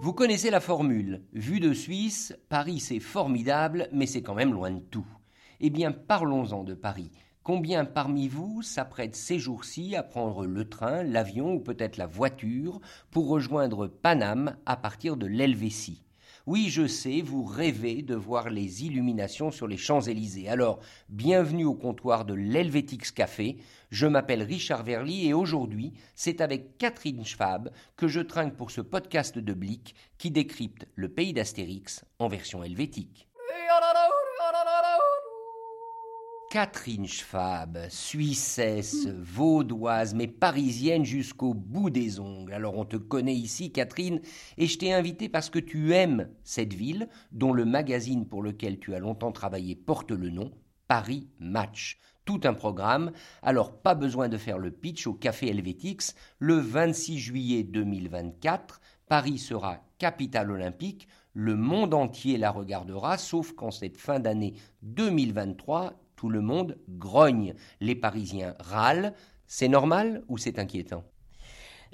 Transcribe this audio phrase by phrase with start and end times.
[0.00, 1.24] Vous connaissez la formule.
[1.32, 5.06] Vue de Suisse, Paris c'est formidable, mais c'est quand même loin de tout.
[5.58, 7.10] Eh bien, parlons-en de Paris.
[7.42, 12.80] Combien parmi vous s'apprêtent ces jours-ci à prendre le train, l'avion ou peut-être la voiture
[13.10, 16.07] pour rejoindre Paname à partir de l'Helvétie?
[16.48, 20.48] Oui, je sais, vous rêvez de voir les illuminations sur les Champs-Élysées.
[20.48, 20.80] Alors,
[21.10, 23.58] bienvenue au comptoir de l'Helvétix Café.
[23.90, 28.80] Je m'appelle Richard Verly et aujourd'hui, c'est avec Catherine Schwab que je trinque pour ce
[28.80, 33.27] podcast de Blick qui décrypte le pays d'Astérix en version helvétique.
[36.50, 42.54] Catherine Schwab, Suissesse, vaudoise, mais parisienne jusqu'au bout des ongles.
[42.54, 44.22] Alors on te connaît ici, Catherine,
[44.56, 48.78] et je t'ai invité parce que tu aimes cette ville, dont le magazine pour lequel
[48.78, 50.50] tu as longtemps travaillé porte le nom,
[50.86, 51.98] Paris Match.
[52.24, 53.12] Tout un programme,
[53.42, 56.14] alors pas besoin de faire le pitch au Café Helvétix.
[56.38, 61.08] Le 26 juillet 2024, Paris sera capitale olympique.
[61.34, 67.54] Le monde entier la regardera, sauf qu'en cette fin d'année 2023, tout le monde grogne.
[67.80, 69.14] Les Parisiens râlent.
[69.46, 71.04] C'est normal ou c'est inquiétant?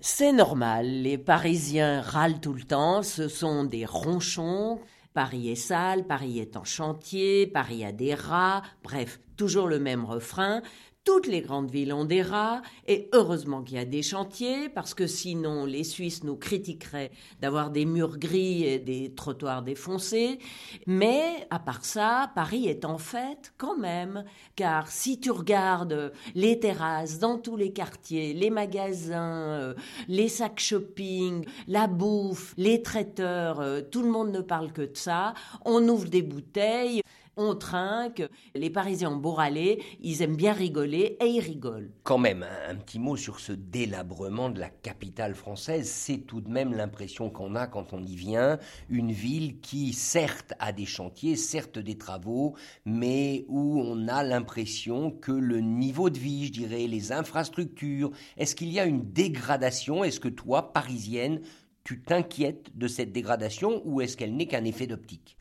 [0.00, 0.86] C'est normal.
[0.86, 3.03] Les Parisiens râlent tout le temps.
[3.03, 4.81] Ce sont des ronchons.
[5.12, 10.05] Paris est sale, Paris est en chantier, Paris a des rats, bref, toujours le même
[10.05, 10.61] refrain.
[11.05, 14.94] Toutes les grandes villes ont des rats, et heureusement qu'il y a des chantiers, parce
[14.94, 17.10] que sinon les Suisses nous critiqueraient
[17.42, 20.38] d'avoir des murs gris et des trottoirs défoncés.
[20.86, 24.25] Mais à part ça, Paris est en fait quand même,
[24.56, 29.75] car si tu regardes les terrasses dans tous les quartiers, les magasins, euh,
[30.08, 34.97] les sacs shopping, la bouffe, les traiteurs, euh, tout le monde ne parle que de
[34.97, 35.34] ça.
[35.66, 37.02] On ouvre des bouteilles
[37.36, 38.22] on trinque,
[38.54, 41.91] les Parisiens ont beau râler, ils aiment bien rigoler et ils rigolent.
[42.02, 46.50] Quand même, un, petit mot sur ce délabrement de la capitale française, c'est tout de
[46.50, 51.36] même l'impression qu'on a quand on y vient, une ville qui certes a des chantiers,
[51.36, 52.54] certes des travaux,
[52.84, 58.54] mais où on a l'impression que le niveau de vie, je dirais, les infrastructures, est-ce
[58.54, 60.04] qu'il y a une dégradation?
[60.04, 61.41] Est-ce que toi, parisienne,
[61.84, 65.36] tu t'inquiètes de cette dégradation ou est-ce qu'elle n'est qu'un effet d'optique?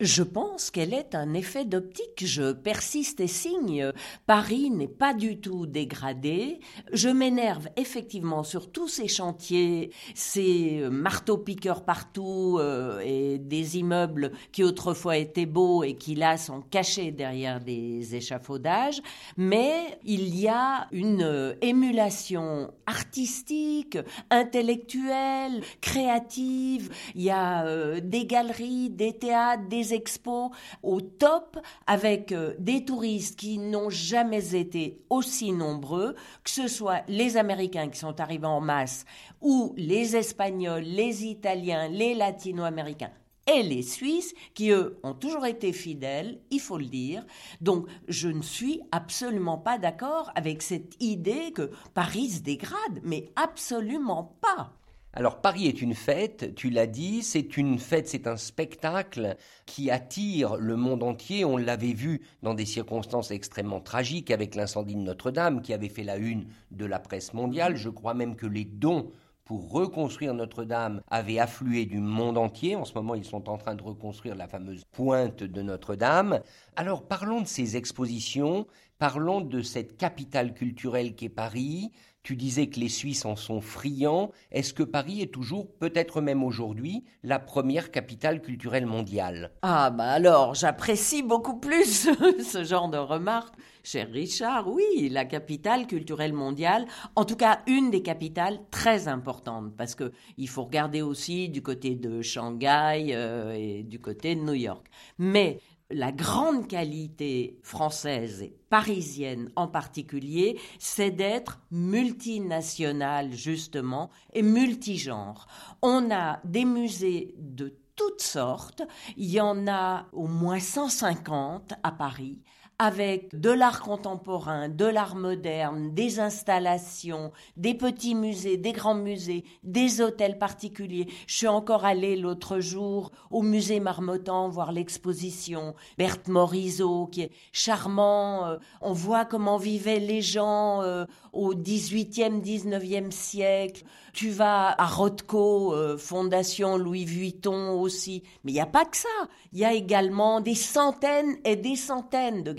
[0.00, 2.24] Je pense qu'elle est un effet d'optique.
[2.24, 3.92] Je persiste et signe.
[4.26, 6.58] Paris n'est pas du tout dégradé.
[6.92, 14.64] Je m'énerve effectivement sur tous ces chantiers, ces marteaux-piqueurs partout euh, et des immeubles qui
[14.64, 19.00] autrefois étaient beaux et qui là sont cachés derrière des échafaudages.
[19.36, 23.98] Mais il y a une émulation artistique,
[24.30, 26.90] intellectuelle, créative.
[27.14, 30.50] Il y a euh, des galeries, des théâtres, des expos
[30.82, 37.02] au top avec euh, des touristes qui n'ont jamais été aussi nombreux, que ce soit
[37.08, 39.04] les Américains qui sont arrivés en masse
[39.40, 43.12] ou les Espagnols, les Italiens, les Latino-Américains
[43.46, 47.24] et les Suisses, qui eux ont toujours été fidèles, il faut le dire.
[47.60, 53.30] Donc je ne suis absolument pas d'accord avec cette idée que Paris se dégrade, mais
[53.36, 54.72] absolument pas.
[55.16, 59.88] Alors Paris est une fête, tu l'as dit, c'est une fête, c'est un spectacle qui
[59.88, 61.44] attire le monde entier.
[61.44, 66.02] On l'avait vu dans des circonstances extrêmement tragiques avec l'incendie de Notre-Dame qui avait fait
[66.02, 67.76] la une de la presse mondiale.
[67.76, 69.12] Je crois même que les dons
[69.44, 72.74] pour reconstruire Notre-Dame avaient afflué du monde entier.
[72.74, 76.40] En ce moment, ils sont en train de reconstruire la fameuse pointe de Notre-Dame.
[76.74, 78.66] Alors parlons de ces expositions,
[78.98, 81.92] parlons de cette capitale culturelle qu'est Paris,
[82.24, 84.32] tu disais que les Suisses en sont friands.
[84.50, 89.52] Est-ce que Paris est toujours, peut-être même aujourd'hui, la première capitale culturelle mondiale?
[89.60, 92.08] Ah bah alors, j'apprécie beaucoup plus
[92.42, 93.54] ce genre de remarque.
[93.82, 99.76] Cher Richard, oui, la capitale culturelle mondiale, en tout cas une des capitales très importantes,
[99.76, 104.40] parce que il faut regarder aussi du côté de Shanghai euh, et du côté de
[104.40, 104.86] New York.
[105.18, 105.60] Mais
[105.90, 115.46] la grande qualité française et parisienne en particulier, c'est d'être multinationale justement et multigenre.
[115.82, 118.82] On a des musées de toutes sortes,
[119.16, 122.40] il y en a au moins 150 à Paris
[122.78, 129.44] avec de l'art contemporain, de l'art moderne, des installations, des petits musées, des grands musées,
[129.62, 131.06] des hôtels particuliers.
[131.26, 137.30] Je suis encore allée l'autre jour au musée Marmottan voir l'exposition Berthe Morisot qui est
[137.52, 138.46] charmant.
[138.46, 143.84] Euh, on voit comment vivaient les gens euh, au 18e, 19e siècle.
[144.12, 148.22] Tu vas à Rothko, euh, Fondation Louis Vuitton aussi.
[148.44, 149.08] Mais il n'y a pas que ça.
[149.52, 152.52] Il y a également des centaines et des centaines de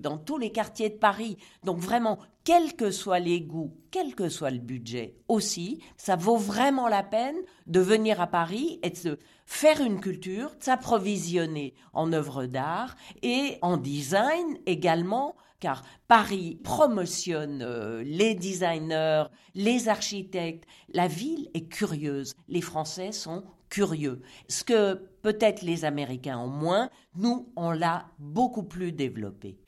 [0.00, 1.36] dans tous les quartiers de Paris.
[1.64, 6.36] Donc vraiment, quels que soient les goûts, quel que soit le budget aussi, ça vaut
[6.36, 7.36] vraiment la peine
[7.66, 13.58] de venir à Paris et de faire une culture, de s'approvisionner en œuvres d'art et
[13.62, 19.24] en design également, car Paris promotionne euh, les designers,
[19.54, 20.64] les architectes.
[20.92, 22.34] La ville est curieuse.
[22.48, 24.22] Les Français sont curieux.
[24.48, 29.58] Ce que peut-être les Américains ont moins, nous, on l'a beaucoup plus développé.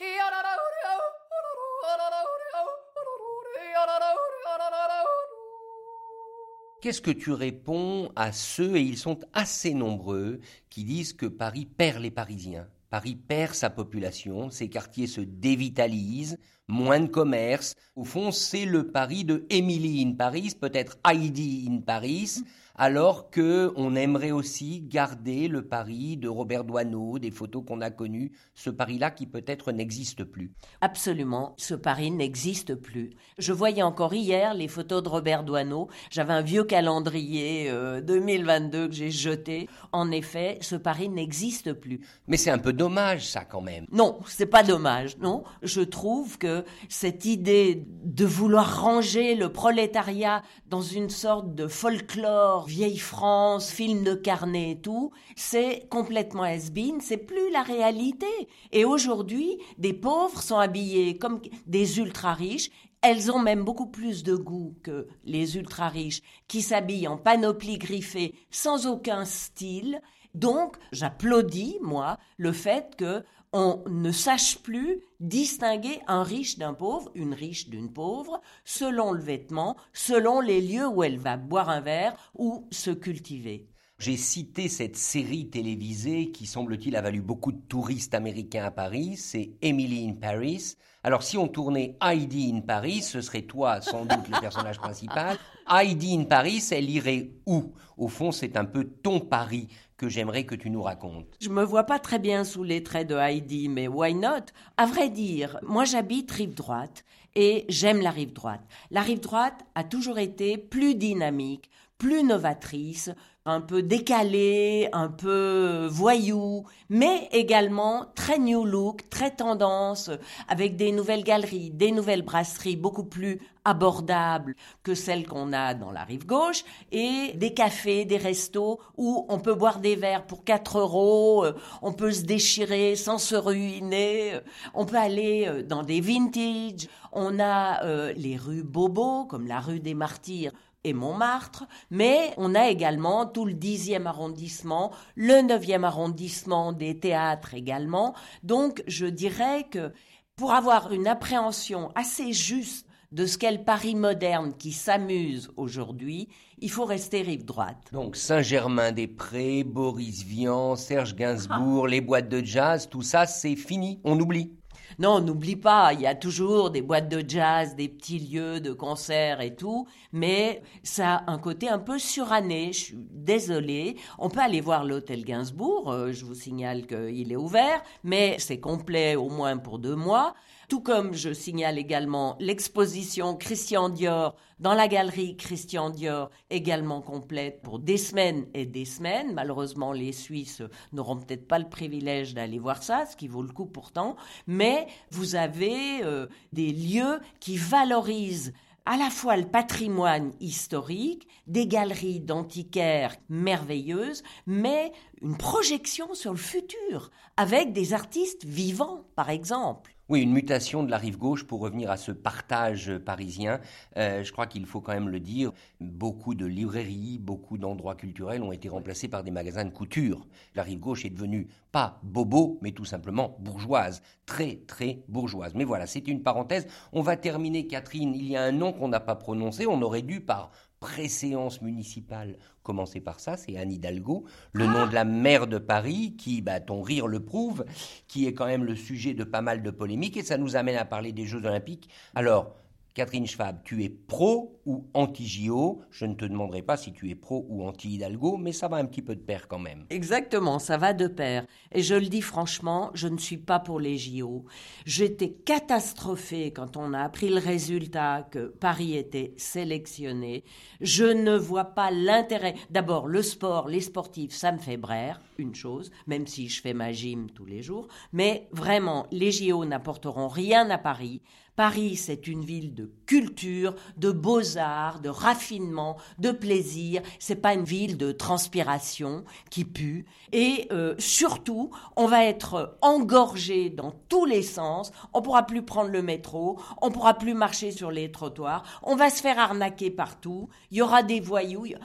[6.80, 10.38] Qu'est-ce que tu réponds à ceux, et ils sont assez nombreux,
[10.70, 12.68] qui disent que Paris perd les Parisiens?
[12.88, 17.74] Paris perd sa population, ses quartiers se dévitalisent, moins de commerce.
[17.96, 22.42] Au fond, c'est le Paris de Emily in Paris, peut-être Heidi in Paris,
[22.78, 27.90] alors que on aimerait aussi garder le Paris de Robert Doisneau, des photos qu'on a
[27.90, 30.52] connues, ce Paris-là qui peut-être n'existe plus.
[30.80, 33.10] Absolument, ce Paris n'existe plus.
[33.36, 35.88] Je voyais encore hier les photos de Robert Doisneau.
[36.10, 37.68] J'avais un vieux calendrier
[38.02, 39.68] 2022 euh, que j'ai jeté.
[39.90, 42.00] En effet, ce Paris n'existe plus.
[42.28, 43.86] Mais c'est un peu dommage ça quand même.
[43.90, 45.42] Non, c'est pas dommage, non.
[45.62, 46.57] Je trouve que
[46.88, 54.04] cette idée de vouloir ranger le prolétariat dans une sorte de folklore vieille France, film
[54.04, 58.26] de carnet et tout, c'est complètement has-been, c'est plus la réalité.
[58.72, 62.70] Et aujourd'hui, des pauvres sont habillés comme des ultra riches
[63.00, 67.78] elles ont même beaucoup plus de goût que les ultra riches qui s'habillent en panoplie
[67.78, 70.00] griffée sans aucun style.
[70.34, 77.10] Donc, j'applaudis, moi, le fait que on ne sache plus distinguer un riche d'un pauvre,
[77.14, 81.80] une riche d'une pauvre, selon le vêtement, selon les lieux où elle va boire un
[81.80, 83.68] verre ou se cultiver.
[83.98, 89.16] J'ai cité cette série télévisée qui, semble-t-il, a valu beaucoup de touristes américains à Paris,
[89.16, 90.76] c'est Emily in Paris.
[91.02, 95.36] Alors si on tournait Heidi in Paris, ce serait toi sans doute le personnage principal.
[95.68, 97.72] Heidi in Paris, elle irait où?
[97.96, 101.36] Au fond, c'est un peu ton Paris que j'aimerais que tu nous racontes.
[101.40, 104.46] Je me vois pas très bien sous les traits de Heidi, mais why not?
[104.76, 107.04] À vrai dire, moi j'habite rive droite
[107.34, 108.62] et j'aime la rive droite.
[108.90, 111.68] La rive droite a toujours été plus dynamique,
[111.98, 113.10] plus novatrice,
[113.48, 120.10] un peu décalé, un peu voyou, mais également très new look, très tendance,
[120.48, 125.90] avec des nouvelles galeries, des nouvelles brasseries beaucoup plus abordables que celles qu'on a dans
[125.90, 130.44] la rive gauche, et des cafés, des restos où on peut boire des verres pour
[130.44, 131.52] 4 euros, euh,
[131.82, 134.40] on peut se déchirer sans se ruiner, euh,
[134.74, 139.80] on peut aller euh, dans des vintage, on a les rues Bobo, comme la rue
[139.80, 140.52] des Martyrs,
[140.84, 147.54] et Montmartre, mais on a également tout le dixième arrondissement, le neuvième arrondissement des théâtres
[147.54, 148.14] également.
[148.42, 149.92] Donc je dirais que
[150.36, 156.28] pour avoir une appréhension assez juste de ce qu'est le Paris moderne qui s'amuse aujourd'hui,
[156.58, 157.88] il faut rester rive droite.
[157.92, 164.20] Donc Saint-Germain-des-Prés, Boris Vian, Serge Gainsbourg, les boîtes de jazz, tout ça c'est fini, on
[164.20, 164.57] oublie.
[164.98, 168.72] Non, n'oublie pas, il y a toujours des boîtes de jazz, des petits lieux de
[168.72, 172.72] concert et tout, mais ça a un côté un peu suranné.
[172.72, 173.96] Je suis désolée.
[174.18, 178.58] On peut aller voir l'hôtel Gainsbourg, euh, je vous signale qu'il est ouvert, mais c'est
[178.58, 180.34] complet au moins pour deux mois.
[180.68, 187.62] Tout comme je signale également l'exposition Christian Dior dans la galerie Christian Dior, également complète
[187.62, 189.32] pour des semaines et des semaines.
[189.32, 193.48] Malheureusement, les Suisses n'auront peut-être pas le privilège d'aller voir ça, ce qui vaut le
[193.48, 194.16] coup pourtant.
[194.46, 198.52] Mais vous avez euh, des lieux qui valorisent
[198.84, 206.38] à la fois le patrimoine historique, des galeries d'antiquaires merveilleuses, mais une projection sur le
[206.38, 209.94] futur, avec des artistes vivants, par exemple.
[210.10, 213.60] Oui, une mutation de la rive gauche pour revenir à ce partage parisien.
[213.98, 215.52] Euh, je crois qu'il faut quand même le dire.
[215.80, 220.26] Beaucoup de librairies, beaucoup d'endroits culturels ont été remplacés par des magasins de couture.
[220.54, 224.00] La rive gauche est devenue pas bobo, mais tout simplement bourgeoise.
[224.24, 225.52] Très, très bourgeoise.
[225.54, 226.66] Mais voilà, c'est une parenthèse.
[226.94, 228.14] On va terminer, Catherine.
[228.14, 229.66] Il y a un nom qu'on n'a pas prononcé.
[229.66, 234.94] On aurait dû, par préséance municipale, commencer par ça, c'est Anne Hidalgo, le nom de
[234.94, 237.64] la maire de Paris, qui, bah, ton rire le prouve,
[238.06, 240.76] qui est quand même le sujet de pas mal de polémiques, et ça nous amène
[240.76, 241.88] à parler des Jeux Olympiques.
[242.14, 242.54] Alors,
[242.94, 247.14] Catherine Schwab, tu es pro ou anti-JO Je ne te demanderai pas si tu es
[247.14, 249.86] pro ou anti-Hidalgo, mais ça va un petit peu de pair quand même.
[249.90, 251.46] Exactement, ça va de pair.
[251.72, 254.44] Et je le dis franchement, je ne suis pas pour les JO.
[254.84, 260.44] J'étais catastrophée quand on a appris le résultat que Paris était sélectionné.
[260.80, 262.54] Je ne vois pas l'intérêt.
[262.70, 266.74] D'abord, le sport, les sportifs, ça me fait braire, une chose, même si je fais
[266.74, 267.88] ma gym tous les jours.
[268.12, 271.22] Mais vraiment, les JO n'apporteront rien à Paris
[271.58, 277.02] Paris, c'est une ville de culture, de beaux-arts, de raffinement, de plaisir.
[277.18, 280.06] C'est pas une ville de transpiration qui pue.
[280.30, 284.92] Et euh, surtout, on va être engorgé dans tous les sens.
[285.12, 286.60] On pourra plus prendre le métro.
[286.80, 288.62] On pourra plus marcher sur les trottoirs.
[288.84, 290.48] On va se faire arnaquer partout.
[290.70, 291.66] Il y aura des voyous.
[291.66, 291.76] Il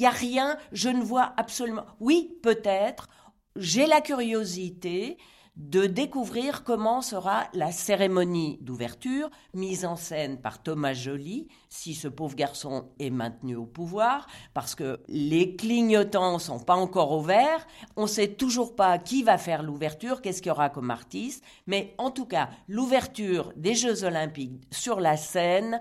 [0.00, 0.56] y a rien.
[0.72, 1.86] Je ne vois absolument.
[2.00, 3.08] Oui, peut-être.
[3.54, 5.18] J'ai la curiosité
[5.60, 12.08] de découvrir comment sera la cérémonie d'ouverture, mise en scène par Thomas Joly, si ce
[12.08, 18.06] pauvre garçon est maintenu au pouvoir, parce que les clignotants sont pas encore ouverts, on
[18.06, 22.10] sait toujours pas qui va faire l'ouverture, qu'est-ce qu'il y aura comme artiste, mais en
[22.10, 25.80] tout cas, l'ouverture des Jeux Olympiques sur la scène,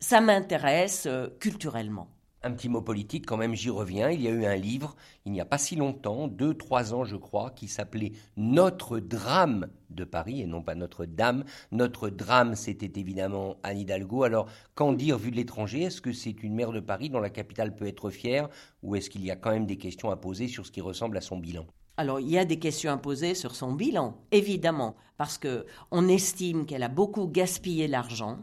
[0.00, 2.08] ça m'intéresse euh, culturellement.
[2.44, 4.10] Un petit mot politique quand même, j'y reviens.
[4.10, 7.04] Il y a eu un livre, il n'y a pas si longtemps, deux, trois ans
[7.04, 11.44] je crois, qui s'appelait Notre drame de Paris et non pas Notre Dame.
[11.72, 14.22] Notre drame, c'était évidemment Anne Hidalgo.
[14.22, 15.82] Alors, qu'en dire vu de l'étranger?
[15.82, 18.48] Est-ce que c'est une maire de Paris dont la capitale peut être fière?
[18.84, 21.16] Ou est-ce qu'il y a quand même des questions à poser sur ce qui ressemble
[21.16, 21.66] à son bilan?
[21.96, 26.06] Alors, il y a des questions à poser sur son bilan, évidemment, parce que on
[26.06, 28.38] estime qu'elle a beaucoup gaspillé l'argent,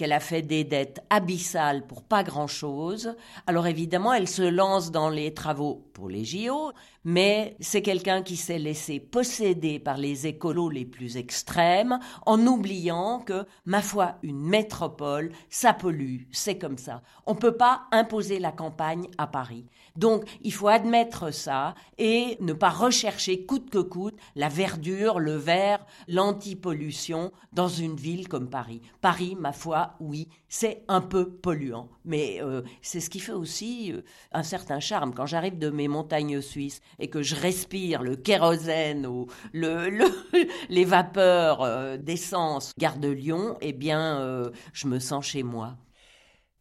[0.00, 3.14] qu'elle a fait des dettes abyssales pour pas grand-chose.
[3.46, 6.72] Alors évidemment, elle se lance dans les travaux pour les JO,
[7.04, 13.20] mais c'est quelqu'un qui s'est laissé posséder par les écolos les plus extrêmes en oubliant
[13.20, 17.02] que, ma foi, une métropole, ça pollue, c'est comme ça.
[17.26, 19.66] On ne peut pas imposer la campagne à Paris.
[19.96, 25.36] Donc, il faut admettre ça et ne pas rechercher coûte que coûte la verdure, le
[25.36, 28.80] vert, l'antipollution dans une ville comme Paris.
[29.00, 33.92] Paris, ma foi, oui, c'est un peu polluant, mais euh, c'est ce qui fait aussi
[33.92, 35.14] euh, un certain charme.
[35.14, 41.62] Quand j'arrive de mes montagnes suisses et que je respire le kérosène ou les vapeurs
[41.62, 45.76] euh, d'essence gare de Lyon, eh bien, je me sens chez moi.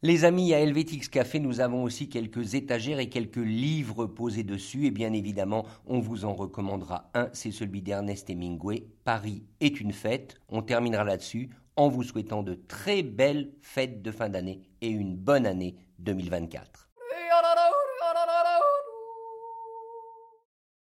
[0.01, 4.85] Les amis, à Helvetix Café, nous avons aussi quelques étagères et quelques livres posés dessus.
[4.85, 9.91] Et bien évidemment, on vous en recommandera un, c'est celui d'Ernest Hemingway, Paris est une
[9.91, 10.35] fête.
[10.47, 15.17] On terminera là-dessus en vous souhaitant de très belles fêtes de fin d'année et une
[15.17, 16.88] bonne année 2024.